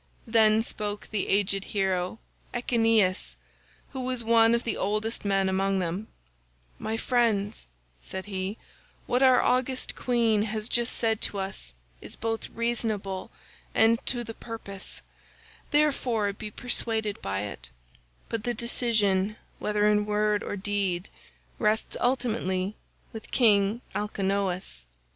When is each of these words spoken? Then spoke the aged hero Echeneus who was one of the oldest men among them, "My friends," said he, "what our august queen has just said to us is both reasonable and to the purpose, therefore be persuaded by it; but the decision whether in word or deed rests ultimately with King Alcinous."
Then 0.25 0.63
spoke 0.63 1.09
the 1.11 1.27
aged 1.27 1.63
hero 1.63 2.17
Echeneus 2.55 3.35
who 3.91 3.99
was 3.99 4.23
one 4.23 4.55
of 4.55 4.63
the 4.63 4.75
oldest 4.75 5.23
men 5.23 5.47
among 5.47 5.77
them, 5.77 6.07
"My 6.79 6.97
friends," 6.97 7.67
said 7.99 8.25
he, 8.25 8.57
"what 9.05 9.21
our 9.21 9.39
august 9.43 9.95
queen 9.95 10.41
has 10.41 10.67
just 10.67 10.95
said 10.97 11.21
to 11.21 11.37
us 11.37 11.75
is 12.01 12.15
both 12.15 12.49
reasonable 12.49 13.29
and 13.75 14.03
to 14.07 14.23
the 14.23 14.33
purpose, 14.33 15.03
therefore 15.69 16.33
be 16.33 16.49
persuaded 16.49 17.21
by 17.21 17.41
it; 17.41 17.69
but 18.27 18.43
the 18.43 18.55
decision 18.55 19.35
whether 19.59 19.85
in 19.85 20.07
word 20.07 20.41
or 20.41 20.55
deed 20.55 21.09
rests 21.59 21.95
ultimately 22.01 22.75
with 23.13 23.29
King 23.29 23.81
Alcinous." 23.93 24.87